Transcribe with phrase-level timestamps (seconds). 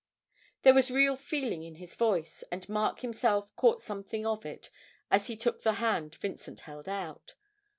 [0.63, 4.71] There was real feeling in his voice, and Mark himself caught something of it
[5.11, 7.35] as he took the hand Vincent held out.